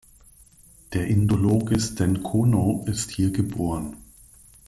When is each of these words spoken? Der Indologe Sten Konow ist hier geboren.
Der 0.93 1.05
Indologe 1.05 1.79
Sten 1.79 2.23
Konow 2.23 2.87
ist 2.87 3.11
hier 3.11 3.29
geboren. 3.29 3.97